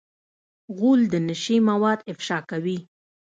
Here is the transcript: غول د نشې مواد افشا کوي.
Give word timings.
غول 0.77 1.01
د 1.13 1.15
نشې 1.27 1.57
مواد 1.69 1.99
افشا 2.11 2.39
کوي. 2.49 2.77